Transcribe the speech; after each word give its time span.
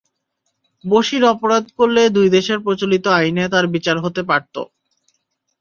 বশির 0.85 1.23
অপরাধ 1.33 1.65
করলে 1.77 2.01
দুই 2.15 2.27
দেশের 2.35 2.59
প্রচলিত 2.65 3.05
আইনে 3.19 3.43
তাঁর 3.53 3.65
বিচার 3.75 3.97
হতে 3.99 4.21
পারত। 4.29 4.55